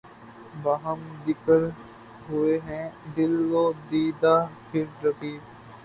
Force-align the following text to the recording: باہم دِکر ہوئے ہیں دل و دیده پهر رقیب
باہم 0.63 0.99
دِکر 1.25 1.61
ہوئے 2.27 2.57
ہیں 2.65 2.85
دل 3.15 3.33
و 3.53 3.63
دیده 3.89 4.35
پهر 4.67 5.05
رقیب 5.05 5.41